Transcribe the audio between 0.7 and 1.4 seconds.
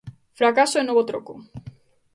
e novo troco.